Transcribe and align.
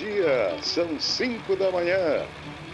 dia, 0.00 0.56
são 0.62 0.98
5 0.98 1.56
da 1.56 1.70
manhã. 1.70 2.24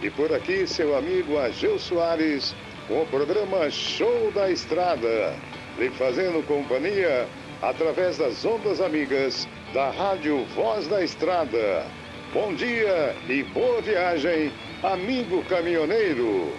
E 0.01 0.09
por 0.09 0.33
aqui, 0.33 0.65
seu 0.65 0.97
amigo 0.97 1.37
Ageu 1.37 1.77
Soares, 1.77 2.55
com 2.87 3.01
o 3.01 3.05
programa 3.07 3.69
Show 3.69 4.31
da 4.31 4.49
Estrada, 4.49 5.35
lhe 5.77 5.89
fazendo 5.91 6.45
companhia 6.47 7.27
através 7.61 8.17
das 8.17 8.45
ondas 8.45 8.79
amigas 8.79 9.47
da 9.73 9.89
Rádio 9.91 10.45
Voz 10.55 10.87
da 10.87 11.03
Estrada. 11.03 11.85
Bom 12.33 12.53
dia 12.53 13.15
e 13.27 13.43
boa 13.43 13.81
viagem, 13.81 14.51
amigo 14.83 15.43
caminhoneiro. 15.45 16.53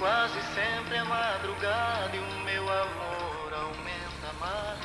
Quase 0.00 0.40
sempre 0.54 0.96
é 0.96 1.04
madrugada 1.04 2.16
e 2.16 2.18
o 2.18 2.44
meu 2.44 2.62
amor 2.62 3.52
aumenta 3.52 4.32
mais. 4.40 4.80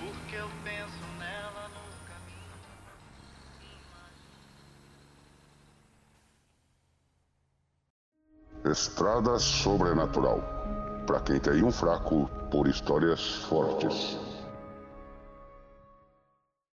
Porque 0.00 0.36
eu 0.36 0.48
penso 0.64 1.04
nela 1.18 1.68
no 1.68 1.82
caminho. 8.64 8.72
Estrada 8.72 9.38
Sobrenatural. 9.38 10.40
Para 11.06 11.20
quem 11.20 11.38
tem 11.38 11.62
um 11.62 11.70
fraco 11.70 12.30
por 12.50 12.66
histórias 12.66 13.34
fortes. 13.44 14.29